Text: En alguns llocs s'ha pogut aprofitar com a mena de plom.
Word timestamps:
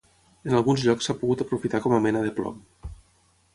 En 0.51 0.55
alguns 0.59 0.85
llocs 0.85 1.09
s'ha 1.09 1.15
pogut 1.19 1.45
aprofitar 1.45 1.83
com 1.85 1.97
a 1.97 2.01
mena 2.09 2.25
de 2.27 2.35
plom. 2.41 2.59